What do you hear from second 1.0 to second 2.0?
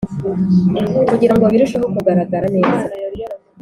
kugira ngo birusheho